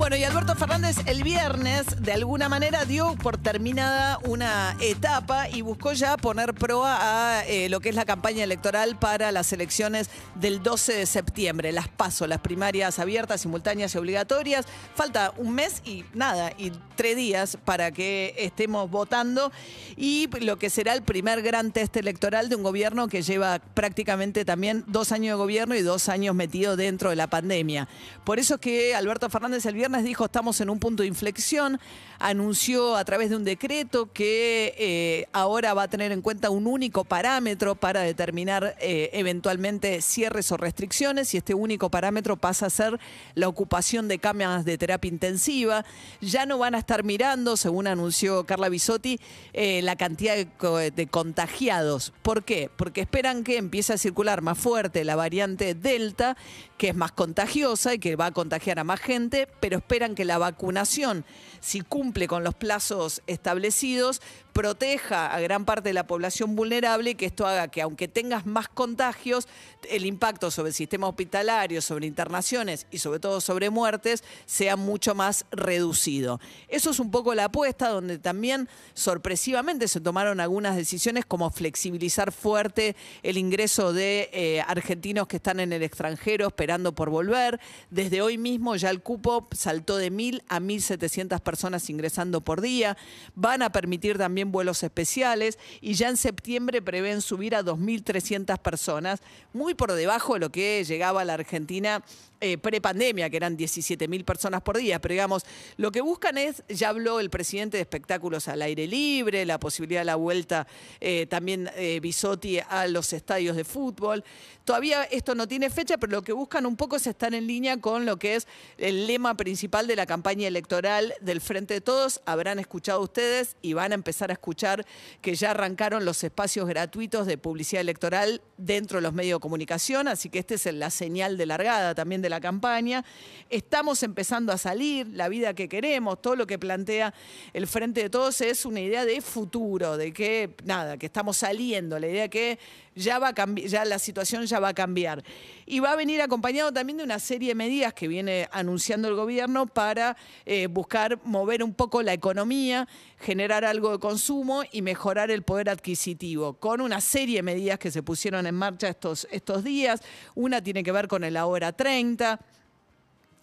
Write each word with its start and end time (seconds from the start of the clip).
Bueno, 0.00 0.16
y 0.16 0.24
Alberto 0.24 0.54
Fernández 0.54 0.96
el 1.04 1.22
viernes 1.22 2.02
de 2.02 2.14
alguna 2.14 2.48
manera 2.48 2.86
dio 2.86 3.16
por 3.16 3.36
terminada 3.36 4.18
una 4.24 4.74
etapa 4.80 5.50
y 5.50 5.60
buscó 5.60 5.92
ya 5.92 6.16
poner 6.16 6.54
proa 6.54 6.96
a 7.00 7.44
eh, 7.44 7.68
lo 7.68 7.80
que 7.80 7.90
es 7.90 7.94
la 7.94 8.06
campaña 8.06 8.42
electoral 8.42 8.98
para 8.98 9.30
las 9.30 9.52
elecciones 9.52 10.08
del 10.36 10.62
12 10.62 10.94
de 10.94 11.04
septiembre, 11.04 11.70
las 11.70 11.88
PASO, 11.88 12.26
las 12.26 12.40
primarias 12.40 12.98
abiertas, 12.98 13.42
simultáneas 13.42 13.94
y 13.94 13.98
obligatorias. 13.98 14.64
Falta 14.94 15.34
un 15.36 15.54
mes 15.54 15.82
y 15.84 16.06
nada, 16.14 16.54
y 16.56 16.72
tres 16.96 17.14
días 17.14 17.58
para 17.62 17.90
que 17.90 18.34
estemos 18.38 18.90
votando 18.90 19.52
y 19.98 20.28
lo 20.40 20.58
que 20.58 20.70
será 20.70 20.94
el 20.94 21.02
primer 21.02 21.42
gran 21.42 21.72
test 21.72 21.94
electoral 21.98 22.48
de 22.48 22.56
un 22.56 22.62
gobierno 22.62 23.06
que 23.08 23.20
lleva 23.20 23.58
prácticamente 23.58 24.46
también 24.46 24.82
dos 24.86 25.12
años 25.12 25.36
de 25.36 25.42
gobierno 25.42 25.74
y 25.74 25.82
dos 25.82 26.08
años 26.08 26.34
metido 26.34 26.76
dentro 26.76 27.10
de 27.10 27.16
la 27.16 27.26
pandemia. 27.26 27.86
Por 28.24 28.38
eso 28.38 28.54
es 28.54 28.60
que 28.62 28.94
Alberto 28.94 29.28
Fernández 29.28 29.66
el 29.66 29.74
viernes 29.74 29.89
dijo 29.98 30.24
estamos 30.24 30.60
en 30.60 30.70
un 30.70 30.78
punto 30.78 31.02
de 31.02 31.08
inflexión, 31.08 31.80
anunció 32.18 32.96
a 32.96 33.04
través 33.04 33.30
de 33.30 33.36
un 33.36 33.44
decreto 33.44 34.12
que 34.12 34.74
eh, 34.78 35.26
ahora 35.32 35.74
va 35.74 35.84
a 35.84 35.88
tener 35.88 36.12
en 36.12 36.22
cuenta 36.22 36.50
un 36.50 36.66
único 36.66 37.04
parámetro 37.04 37.74
para 37.74 38.02
determinar 38.02 38.76
eh, 38.80 39.10
eventualmente 39.14 40.00
cierres 40.02 40.52
o 40.52 40.56
restricciones 40.56 41.34
y 41.34 41.38
este 41.38 41.54
único 41.54 41.90
parámetro 41.90 42.36
pasa 42.36 42.66
a 42.66 42.70
ser 42.70 43.00
la 43.34 43.48
ocupación 43.48 44.06
de 44.06 44.18
camas 44.18 44.64
de 44.64 44.78
terapia 44.78 45.08
intensiva. 45.08 45.84
Ya 46.20 46.46
no 46.46 46.58
van 46.58 46.74
a 46.74 46.78
estar 46.78 47.02
mirando, 47.02 47.56
según 47.56 47.86
anunció 47.86 48.44
Carla 48.44 48.68
Bisotti, 48.68 49.18
eh, 49.52 49.82
la 49.82 49.96
cantidad 49.96 50.36
de, 50.36 50.90
de 50.90 51.06
contagiados. 51.08 52.12
¿Por 52.22 52.44
qué? 52.44 52.70
Porque 52.76 53.00
esperan 53.00 53.44
que 53.44 53.56
empiece 53.56 53.94
a 53.94 53.98
circular 53.98 54.42
más 54.42 54.58
fuerte 54.58 55.04
la 55.04 55.16
variante 55.16 55.74
Delta, 55.74 56.36
que 56.76 56.90
es 56.90 56.94
más 56.94 57.12
contagiosa 57.12 57.94
y 57.94 57.98
que 57.98 58.16
va 58.16 58.26
a 58.26 58.32
contagiar 58.32 58.78
a 58.78 58.84
más 58.84 59.00
gente, 59.00 59.48
pero 59.60 59.79
esperan 59.80 60.14
que 60.14 60.24
la 60.24 60.38
vacunación, 60.38 61.24
si 61.60 61.80
cumple 61.80 62.26
con 62.26 62.44
los 62.44 62.54
plazos 62.54 63.22
establecidos, 63.26 64.22
proteja 64.52 65.32
a 65.32 65.40
gran 65.40 65.64
parte 65.64 65.90
de 65.90 65.94
la 65.94 66.06
población 66.06 66.56
vulnerable 66.56 67.10
y 67.10 67.14
que 67.14 67.26
esto 67.26 67.46
haga 67.46 67.68
que 67.68 67.82
aunque 67.82 68.08
tengas 68.08 68.46
más 68.46 68.68
contagios, 68.68 69.48
el 69.88 70.04
impacto 70.04 70.50
sobre 70.50 70.68
el 70.68 70.74
sistema 70.74 71.08
hospitalario, 71.08 71.80
sobre 71.80 72.06
internaciones 72.06 72.86
y 72.90 72.98
sobre 72.98 73.20
todo 73.20 73.40
sobre 73.40 73.70
muertes 73.70 74.24
sea 74.46 74.76
mucho 74.76 75.14
más 75.14 75.46
reducido. 75.50 76.40
Eso 76.68 76.90
es 76.90 77.00
un 77.00 77.10
poco 77.10 77.34
la 77.34 77.46
apuesta 77.46 77.88
donde 77.88 78.18
también 78.18 78.68
sorpresivamente 78.94 79.88
se 79.88 80.00
tomaron 80.00 80.40
algunas 80.40 80.76
decisiones 80.76 81.24
como 81.24 81.50
flexibilizar 81.50 82.32
fuerte 82.32 82.96
el 83.22 83.38
ingreso 83.38 83.92
de 83.92 84.28
eh, 84.32 84.60
argentinos 84.66 85.26
que 85.26 85.36
están 85.36 85.60
en 85.60 85.72
el 85.72 85.82
extranjero 85.82 86.48
esperando 86.48 86.94
por 86.94 87.10
volver. 87.10 87.60
Desde 87.90 88.22
hoy 88.22 88.38
mismo 88.38 88.76
ya 88.76 88.90
el 88.90 89.00
cupo 89.00 89.48
saltó 89.60 89.98
de 89.98 90.10
1.000 90.10 90.42
a 90.48 90.58
1.700 90.58 91.40
personas 91.40 91.90
ingresando 91.90 92.40
por 92.40 92.60
día. 92.60 92.96
Van 93.34 93.62
a 93.62 93.70
permitir 93.70 94.16
también 94.16 94.52
vuelos 94.52 94.82
especiales 94.82 95.58
y 95.80 95.94
ya 95.94 96.08
en 96.08 96.16
septiembre 96.16 96.80
prevén 96.80 97.20
subir 97.20 97.54
a 97.54 97.62
2.300 97.62 98.58
personas, 98.58 99.20
muy 99.52 99.74
por 99.74 99.92
debajo 99.92 100.34
de 100.34 100.40
lo 100.40 100.50
que 100.50 100.82
llegaba 100.84 101.20
a 101.20 101.24
la 101.24 101.34
Argentina 101.34 102.02
eh, 102.40 102.58
prepandemia, 102.58 103.28
que 103.28 103.36
eran 103.36 103.56
17.000 103.56 104.24
personas 104.24 104.62
por 104.62 104.78
día. 104.78 105.00
Pero 105.00 105.12
digamos, 105.12 105.44
lo 105.76 105.92
que 105.92 106.00
buscan 106.00 106.38
es, 106.38 106.62
ya 106.68 106.88
habló 106.88 107.20
el 107.20 107.30
presidente 107.30 107.76
de 107.76 107.82
espectáculos 107.82 108.48
al 108.48 108.62
aire 108.62 108.86
libre, 108.86 109.44
la 109.44 109.60
posibilidad 109.60 110.00
de 110.00 110.06
la 110.06 110.16
vuelta 110.16 110.66
eh, 111.00 111.26
también 111.26 111.70
eh, 111.76 112.00
Bisotti 112.00 112.58
a 112.58 112.86
los 112.86 113.12
estadios 113.12 113.56
de 113.56 113.64
fútbol. 113.64 114.24
Todavía 114.64 115.04
esto 115.04 115.34
no 115.34 115.48
tiene 115.48 115.68
fecha, 115.68 115.98
pero 115.98 116.12
lo 116.12 116.22
que 116.22 116.32
buscan 116.32 116.64
un 116.64 116.76
poco 116.76 116.96
es 116.96 117.06
estar 117.06 117.34
en 117.34 117.46
línea 117.46 117.78
con 117.78 118.06
lo 118.06 118.18
que 118.18 118.36
es 118.36 118.46
el 118.78 119.06
lema 119.06 119.36
principal 119.36 119.86
de 119.86 119.96
la 119.96 120.06
campaña 120.06 120.46
electoral 120.46 121.12
del 121.20 121.40
Frente 121.40 121.74
de 121.74 121.80
Todos. 121.80 122.20
Habrán 122.24 122.58
escuchado 122.58 123.00
ustedes 123.00 123.56
y 123.62 123.72
van 123.72 123.92
a 123.92 123.96
empezar 123.96 124.30
a 124.30 124.34
escuchar 124.34 124.86
que 125.20 125.34
ya 125.34 125.50
arrancaron 125.50 126.04
los 126.04 126.22
espacios 126.24 126.68
gratuitos 126.68 127.26
de 127.26 127.36
publicidad 127.36 127.80
electoral 127.80 128.42
dentro 128.56 128.98
de 128.98 129.02
los 129.02 129.12
medios 129.12 129.38
de 129.38 129.42
comunicación, 129.42 130.08
así 130.08 130.28
que 130.30 130.38
esta 130.38 130.54
es 130.54 130.66
la 130.66 130.90
señal 130.90 131.36
de 131.36 131.46
largada 131.46 131.94
también 131.94 132.22
de 132.22 132.29
la 132.30 132.40
campaña. 132.40 133.04
Estamos 133.50 134.02
empezando 134.02 134.52
a 134.52 134.58
salir, 134.58 135.08
la 135.08 135.28
vida 135.28 135.52
que 135.54 135.68
queremos, 135.68 136.22
todo 136.22 136.36
lo 136.36 136.46
que 136.46 136.58
plantea 136.58 137.12
el 137.52 137.66
Frente 137.66 138.04
de 138.04 138.10
Todos 138.10 138.40
es 138.40 138.64
una 138.64 138.80
idea 138.80 139.04
de 139.04 139.20
futuro, 139.20 139.96
de 139.96 140.12
que 140.12 140.54
nada, 140.64 140.96
que 140.96 141.06
estamos 141.06 141.36
saliendo, 141.36 141.98
la 141.98 142.08
idea 142.08 142.28
que 142.28 142.58
ya 142.94 143.18
va 143.18 143.28
a 143.28 143.34
cambiar, 143.34 143.68
ya 143.68 143.84
la 143.84 143.98
situación 143.98 144.46
ya 144.46 144.60
va 144.60 144.68
a 144.68 144.74
cambiar. 144.74 145.22
Y 145.66 145.80
va 145.80 145.92
a 145.92 145.96
venir 145.96 146.20
acompañado 146.20 146.72
también 146.72 146.98
de 146.98 147.04
una 147.04 147.18
serie 147.18 147.48
de 147.48 147.54
medidas 147.54 147.94
que 147.94 148.08
viene 148.08 148.48
anunciando 148.52 149.08
el 149.08 149.14
gobierno 149.14 149.66
para 149.66 150.16
eh, 150.44 150.66
buscar 150.66 151.20
mover 151.24 151.62
un 151.62 151.74
poco 151.74 152.02
la 152.02 152.12
economía, 152.12 152.88
generar 153.18 153.64
algo 153.64 153.92
de 153.92 153.98
consumo 153.98 154.62
y 154.72 154.82
mejorar 154.82 155.30
el 155.30 155.42
poder 155.42 155.70
adquisitivo, 155.70 156.54
con 156.54 156.80
una 156.80 157.00
serie 157.00 157.36
de 157.36 157.42
medidas 157.42 157.78
que 157.78 157.90
se 157.90 158.02
pusieron 158.02 158.46
en 158.46 158.54
marcha 158.54 158.88
estos, 158.88 159.26
estos 159.30 159.62
días. 159.62 160.00
Una 160.34 160.62
tiene 160.62 160.82
que 160.82 160.92
ver 160.92 161.06
con 161.06 161.24
el 161.24 161.36
ahora 161.36 161.72
30 161.72 162.19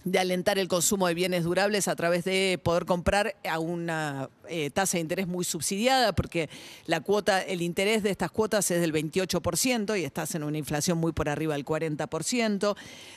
de 0.03 0.19
alentar 0.19 0.57
el 0.57 0.67
consumo 0.67 1.07
de 1.07 1.13
bienes 1.13 1.43
durables 1.43 1.87
a 1.87 1.95
través 1.95 2.23
de 2.23 2.59
poder 2.63 2.85
comprar 2.85 3.35
a 3.49 3.59
una 3.59 4.29
eh, 4.49 4.69
tasa 4.69 4.97
de 4.97 5.01
interés 5.01 5.27
muy 5.27 5.45
subsidiada, 5.45 6.13
porque 6.13 6.49
la 6.85 7.01
cuota, 7.01 7.41
el 7.41 7.61
interés 7.61 8.03
de 8.03 8.09
estas 8.09 8.31
cuotas 8.31 8.69
es 8.71 8.81
del 8.81 8.93
28% 8.93 9.99
y 9.99 10.03
estás 10.03 10.35
en 10.35 10.43
una 10.43 10.57
inflación 10.57 10.97
muy 10.97 11.11
por 11.11 11.29
arriba 11.29 11.53
del 11.53 11.65
40%. 11.65 12.75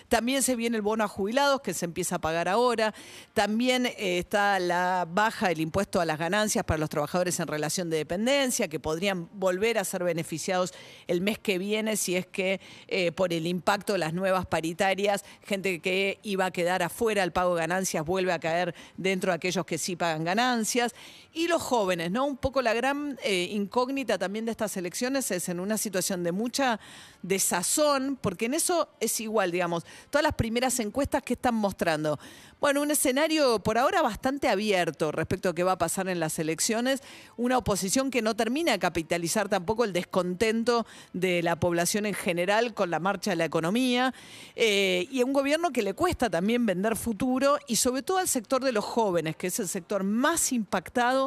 También 0.09 0.43
se 0.43 0.57
viene 0.57 0.77
el 0.77 0.83
bono 0.83 1.05
a 1.05 1.09
jubilados 1.09 1.61
que 1.61 1.75
se 1.75 1.85
empieza 1.85 2.17
a 2.17 2.19
pagar 2.21 2.49
ahora. 2.49 2.95
También 3.35 3.87
eh, 3.87 4.19
está 4.19 4.59
la 4.59 5.07
baja 5.11 5.49
del 5.49 5.61
impuesto 5.61 6.01
a 6.01 6.05
las 6.05 6.19
ganancias 6.19 6.65
para 6.65 6.79
los 6.79 6.91
trabajadores 6.91 7.39
en 7.41 7.47
relación 7.47 7.91
de 7.91 7.99
dependencia, 7.99 8.69
que 8.69 8.81
podrían 8.81 9.29
volver 9.35 9.79
a 9.79 9.85
ser 9.85 10.05
beneficiados 10.05 10.73
el 11.07 11.21
mes 11.21 11.39
que 11.39 11.59
viene 11.59 11.97
si 11.97 12.17
es 12.17 12.27
que 12.27 12.61
eh, 12.89 13.13
por 13.13 13.33
el 13.33 13.47
impacto 13.47 13.93
de 13.93 13.99
las 13.99 14.13
nuevas 14.13 14.47
paritarias, 14.47 15.25
gente 15.45 15.81
que 15.81 16.19
iba 16.23 16.47
a 16.47 16.51
quedar 16.51 16.83
afuera 16.83 17.23
el 17.23 17.33
pago 17.33 17.55
de 17.55 17.61
ganancias 17.61 18.05
vuelve 18.05 18.33
a 18.33 18.39
caer 18.39 18.75
dentro 18.97 19.33
de 19.33 19.37
aquellos 19.37 19.65
que 19.65 19.79
sí 19.79 19.97
pagan 19.97 20.25
ganancias. 20.25 20.95
Y 21.33 21.47
los 21.47 21.63
jóvenes, 21.63 22.11
¿no? 22.11 22.27
Un 22.27 22.37
poco 22.37 22.61
la 22.61 22.75
gran 22.75 23.17
eh, 23.23 23.49
incógnita 23.53 24.19
también 24.19 24.47
de 24.47 24.51
estas 24.51 24.77
elecciones 24.77 25.31
es 25.31 25.49
en 25.49 25.61
una 25.61 25.79
situación 25.79 26.25
de 26.25 26.33
mucha 26.33 26.81
desazón, 27.23 28.19
porque 28.21 28.47
en 28.47 28.55
eso 28.55 28.89
es 28.99 29.21
igual, 29.21 29.53
digamos, 29.53 29.85
todas 30.11 30.25
las 30.25 30.35
primeras 30.35 30.81
encuestas 30.81 31.23
que 31.23 31.35
están 31.35 31.55
mostrando. 31.55 32.19
Bueno, 32.61 32.83
un 32.83 32.91
escenario 32.91 33.61
por 33.61 33.79
ahora 33.79 34.03
bastante 34.03 34.49
abierto 34.49 35.13
respecto 35.13 35.49
a 35.49 35.55
qué 35.55 35.63
va 35.63 35.73
a 35.73 35.79
pasar 35.79 36.09
en 36.09 36.19
las 36.19 36.39
elecciones, 36.39 37.01
una 37.37 37.57
oposición 37.57 38.11
que 38.11 38.23
no 38.23 38.35
termina 38.35 38.73
de 38.73 38.79
capitalizar 38.79 39.49
tampoco 39.49 39.85
el 39.85 39.93
descontento 39.93 40.85
de 41.13 41.43
la 41.43 41.59
población 41.59 42.07
en 42.07 42.15
general 42.15 42.75
con 42.75 42.91
la 42.91 42.99
marcha 42.99 43.31
de 43.31 43.37
la 43.37 43.45
economía, 43.45 44.13
eh, 44.57 45.07
y 45.11 45.23
un 45.23 45.33
gobierno 45.33 45.71
que 45.71 45.83
le 45.83 45.95
cuesta 45.95 46.29
también 46.29 46.67
vender 46.67 46.97
futuro, 46.97 47.57
y 47.69 47.77
sobre 47.77 48.03
todo 48.03 48.19
al 48.19 48.29
sector 48.29 48.63
de 48.65 48.73
los 48.73 48.85
jóvenes, 48.85 49.37
que 49.37 49.47
es 49.47 49.61
el 49.61 49.69
sector 49.69 50.03
más 50.03 50.53
impactado 50.53 51.20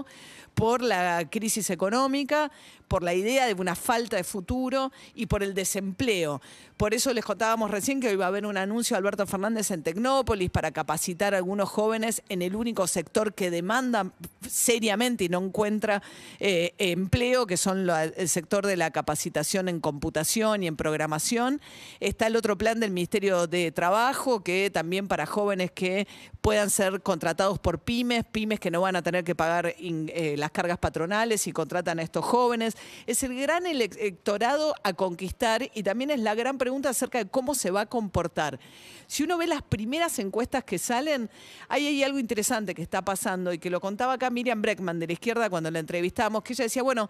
por 0.53 0.81
la 0.81 1.27
crisis 1.29 1.69
económica, 1.69 2.51
por 2.87 3.01
la 3.01 3.13
idea 3.13 3.47
de 3.47 3.53
una 3.53 3.75
falta 3.75 4.17
de 4.17 4.23
futuro 4.23 4.91
y 5.15 5.25
por 5.25 5.41
el 5.41 5.53
desempleo. 5.55 6.41
Por 6.77 6.93
eso 6.93 7.13
les 7.13 7.25
contábamos 7.25 7.71
recién 7.71 7.99
que 7.99 8.09
hoy 8.09 8.15
va 8.15 8.25
a 8.25 8.27
haber 8.27 8.45
un 8.45 8.57
anuncio 8.57 8.93
de 8.93 8.99
Alberto 8.99 9.25
Fernández 9.25 9.71
en 9.71 9.83
Tecnópolis 9.83 10.49
para 10.49 10.71
capacitar 10.71 11.33
a 11.33 11.37
algunos 11.37 11.69
jóvenes 11.69 12.21
en 12.29 12.41
el 12.41 12.55
único 12.55 12.85
sector 12.87 13.33
que 13.33 13.49
demanda 13.49 14.11
seriamente 14.47 15.23
y 15.23 15.29
no 15.29 15.39
encuentra 15.39 16.03
eh, 16.39 16.73
empleo, 16.77 17.47
que 17.47 17.57
son 17.57 17.89
el 17.89 18.29
sector 18.29 18.65
de 18.67 18.77
la 18.77 18.91
capacitación 18.91 19.69
en 19.69 19.79
computación 19.79 20.61
y 20.61 20.67
en 20.67 20.75
programación. 20.75 21.61
Está 21.99 22.27
el 22.27 22.35
otro 22.35 22.57
plan 22.57 22.79
del 22.79 22.91
Ministerio 22.91 23.47
de 23.47 23.71
Trabajo, 23.71 24.43
que 24.43 24.69
también 24.71 25.07
para 25.07 25.25
jóvenes 25.25 25.71
que 25.71 26.07
puedan 26.41 26.69
ser 26.69 27.01
contratados 27.01 27.59
por 27.59 27.79
pymes, 27.79 28.25
pymes 28.25 28.59
que 28.59 28.69
no 28.69 28.81
van 28.81 28.97
a 28.97 29.01
tener 29.01 29.23
que 29.23 29.33
pagar 29.33 29.73
eh, 29.83 30.35
las 30.37 30.51
cargas 30.51 30.77
patronales 30.77 31.45
y 31.47 31.51
contratan 31.51 31.99
a 31.99 32.03
estos 32.03 32.23
jóvenes. 32.23 32.75
Es 33.05 33.23
el 33.23 33.39
gran 33.39 33.65
electorado 33.65 34.73
a 34.83 34.93
conquistar 34.93 35.69
y 35.73 35.83
también 35.83 36.11
es 36.11 36.19
la 36.19 36.35
gran 36.35 36.57
pregunta 36.57 36.89
acerca 36.89 37.17
de 37.17 37.29
cómo 37.29 37.55
se 37.55 37.71
va 37.71 37.81
a 37.81 37.85
comportar. 37.85 38.59
Si 39.07 39.23
uno 39.23 39.37
ve 39.37 39.47
las 39.47 39.61
primeras 39.61 40.17
encuestas 40.19 40.63
que 40.63 40.79
salen, 40.79 41.29
ahí 41.67 41.85
hay 41.85 42.03
algo 42.03 42.19
interesante 42.19 42.73
que 42.73 42.81
está 42.81 43.03
pasando 43.03 43.53
y 43.53 43.59
que 43.59 43.69
lo 43.69 43.81
contaba 43.81 44.13
acá 44.13 44.29
Miriam 44.29 44.61
Breckman 44.61 44.99
de 44.99 45.07
la 45.07 45.13
izquierda 45.13 45.49
cuando 45.49 45.69
la 45.69 45.79
entrevistamos, 45.79 46.43
que 46.43 46.53
ella 46.53 46.63
decía, 46.63 46.83
bueno, 46.83 47.09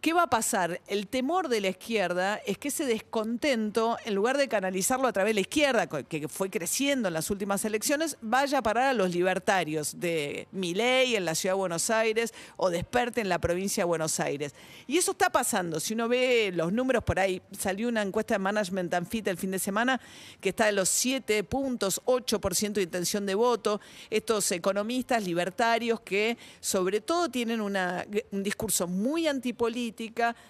¿Qué 0.00 0.14
va 0.14 0.22
a 0.22 0.30
pasar? 0.30 0.80
El 0.86 1.08
temor 1.08 1.50
de 1.50 1.60
la 1.60 1.68
izquierda 1.68 2.40
es 2.46 2.56
que 2.56 2.68
ese 2.68 2.86
descontento, 2.86 3.98
en 4.06 4.14
lugar 4.14 4.38
de 4.38 4.48
canalizarlo 4.48 5.06
a 5.06 5.12
través 5.12 5.30
de 5.30 5.34
la 5.34 5.40
izquierda, 5.40 5.86
que 5.86 6.26
fue 6.26 6.48
creciendo 6.48 7.08
en 7.08 7.12
las 7.12 7.30
últimas 7.30 7.66
elecciones, 7.66 8.16
vaya 8.22 8.58
a 8.58 8.62
parar 8.62 8.84
a 8.84 8.92
los 8.94 9.14
libertarios 9.14 10.00
de 10.00 10.48
Miley 10.52 11.16
en 11.16 11.26
la 11.26 11.34
ciudad 11.34 11.52
de 11.52 11.58
Buenos 11.58 11.90
Aires 11.90 12.32
o 12.56 12.70
Desperte 12.70 13.20
en 13.20 13.28
la 13.28 13.40
provincia 13.40 13.82
de 13.82 13.88
Buenos 13.88 14.18
Aires. 14.20 14.54
Y 14.86 14.96
eso 14.96 15.10
está 15.10 15.28
pasando. 15.28 15.78
Si 15.80 15.92
uno 15.92 16.08
ve 16.08 16.50
los 16.54 16.72
números 16.72 17.04
por 17.04 17.20
ahí, 17.20 17.42
salió 17.52 17.86
una 17.88 18.00
encuesta 18.00 18.36
de 18.36 18.38
Management 18.38 18.94
and 18.94 19.06
Fit 19.06 19.28
el 19.28 19.36
fin 19.36 19.50
de 19.50 19.58
semana 19.58 20.00
que 20.40 20.48
está 20.48 20.64
de 20.64 20.72
los 20.72 20.88
7 20.88 21.44
puntos, 21.44 22.00
8% 22.06 22.72
de 22.72 22.82
intención 22.82 23.26
de 23.26 23.34
voto. 23.34 23.82
Estos 24.08 24.50
economistas 24.52 25.22
libertarios 25.26 26.00
que 26.00 26.38
sobre 26.58 27.02
todo 27.02 27.28
tienen 27.28 27.60
un 27.60 28.42
discurso 28.42 28.86
muy 28.86 29.28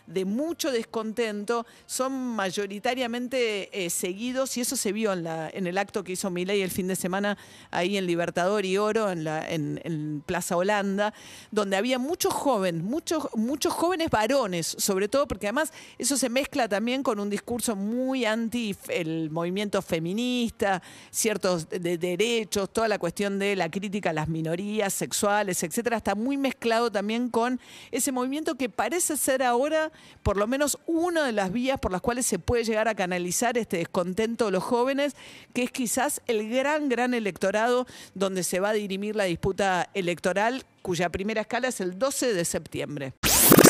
de 0.07 0.25
mucho 0.25 0.71
descontento, 0.71 1.67
son 1.87 2.13
mayoritariamente 2.13 3.69
eh, 3.73 3.91
seguidos 3.91 4.57
y 4.57 4.61
eso 4.61 4.77
se 4.77 4.93
vio 4.93 5.13
en, 5.13 5.25
la, 5.25 5.51
en 5.51 5.67
el 5.67 5.79
acto 5.79 6.05
que 6.05 6.13
hizo 6.13 6.31
Milei 6.31 6.63
el 6.63 6.71
fin 6.71 6.89
de 6.89 6.97
semana 6.97 7.39
ahí 7.71 7.97
en 7.97 8.07
Libertador 8.07 8.65
y 8.65 8.77
Oro, 8.77 9.11
en, 9.11 9.25
la, 9.25 9.49
en, 9.49 9.81
Plaza 10.27 10.57
Holanda, 10.57 11.15
donde 11.51 11.77
había 11.77 11.99
muchos 11.99 12.33
jóvenes, 12.33 12.83
muchos, 12.83 13.29
muchos 13.35 13.73
jóvenes 13.73 14.11
varones, 14.11 14.67
sobre 14.67 15.09
todo 15.09 15.27
porque 15.27 15.47
además 15.47 15.73
eso 15.99 16.17
se 16.17 16.29
mezcla 16.29 16.69
también 16.69 17.03
con 17.03 17.19
un 17.19 17.31
discurso 17.31 17.77
muy 17.77 18.25
anti 18.25 18.77
el 18.89 19.31
movimiento 19.31 19.83
feminista, 19.83 20.83
ciertos 21.11 21.69
de 21.69 21.99
derechos, 21.99 22.71
toda 22.71 22.89
la 22.89 22.99
cuestión 22.99 23.39
de 23.39 23.57
la 23.57 23.71
crítica 23.71 24.11
a 24.11 24.13
las 24.13 24.29
minorías 24.29 24.93
sexuales, 24.93 25.63
etcétera, 25.63 25.97
está 25.97 26.15
muy 26.15 26.37
mezclado 26.37 26.91
también 26.91 27.29
con 27.29 27.61
ese 27.91 28.13
movimiento 28.13 28.55
que 28.57 28.69
parece 28.69 29.17
ser 29.17 29.30
ahora 29.43 29.93
por 30.23 30.37
lo 30.37 30.47
menos 30.47 30.79
una 30.87 31.25
de 31.25 31.33
las 31.33 31.53
vías 31.53 31.79
por 31.79 31.93
las 31.93 32.01
cuales 32.01 32.27
se 32.27 32.39
puede 32.39 32.65
llegar 32.65 32.89
a 32.89 32.95
canalizar 32.95 33.57
este 33.57 33.79
descontento 33.79 34.47
de 34.47 34.51
los 34.53 34.63
jóvenes, 34.63 35.15
que 35.55 35.63
es 35.63 35.71
quizás 35.71 36.21
el 36.27 36.49
gran, 36.49 36.89
gran 36.89 37.15
electorado 37.15 37.87
donde 38.15 38.43
se 38.43 38.61
va 38.61 38.71
a 38.71 38.73
dirimir 38.73 39.17
la 39.17 39.25
disputa 39.25 39.89
electoral, 39.95 40.65
cuya 40.83 41.11
primera 41.11 41.43
escala 41.43 41.69
es 41.69 41.81
el 41.81 41.99
12 41.99 42.35
de 42.35 42.45
septiembre. 42.45 43.13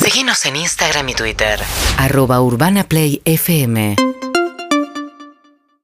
Seguinos 0.01 0.45
en 0.47 0.57
Instagram 0.57 1.09
y 1.11 1.15
Twitter. 1.15 1.61
Arroba 1.99 2.41
Urbana 2.41 2.85
Play 2.85 3.21
FM 3.25 4.20